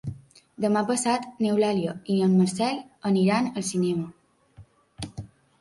Demà 0.63 0.81
passat 0.87 1.27
n'Eulàlia 1.45 1.93
i 2.13 2.15
en 2.29 2.33
Marcel 2.39 2.81
aniran 3.11 3.53
al 3.53 3.69
cinema. 3.71 5.15